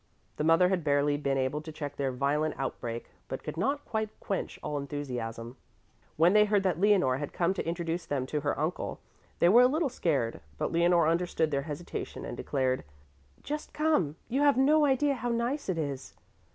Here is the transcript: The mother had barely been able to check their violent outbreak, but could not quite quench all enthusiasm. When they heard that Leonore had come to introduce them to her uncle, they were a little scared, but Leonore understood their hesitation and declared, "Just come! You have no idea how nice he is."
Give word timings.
The 0.37 0.43
mother 0.43 0.69
had 0.69 0.83
barely 0.83 1.15
been 1.15 1.37
able 1.37 1.61
to 1.61 1.71
check 1.71 1.95
their 1.95 2.11
violent 2.11 2.55
outbreak, 2.57 3.11
but 3.27 3.43
could 3.43 3.55
not 3.55 3.85
quite 3.85 4.09
quench 4.19 4.57
all 4.63 4.75
enthusiasm. 4.79 5.57
When 6.17 6.33
they 6.33 6.45
heard 6.45 6.63
that 6.63 6.79
Leonore 6.81 7.17
had 7.19 7.33
come 7.33 7.53
to 7.53 7.67
introduce 7.67 8.07
them 8.07 8.25
to 8.25 8.39
her 8.39 8.59
uncle, 8.59 8.99
they 9.37 9.49
were 9.49 9.61
a 9.61 9.67
little 9.67 9.89
scared, 9.89 10.41
but 10.57 10.71
Leonore 10.71 11.07
understood 11.07 11.51
their 11.51 11.61
hesitation 11.69 12.25
and 12.25 12.35
declared, 12.35 12.83
"Just 13.43 13.73
come! 13.75 14.15
You 14.27 14.41
have 14.41 14.57
no 14.57 14.85
idea 14.85 15.13
how 15.13 15.29
nice 15.29 15.67
he 15.67 15.73
is." 15.73 16.15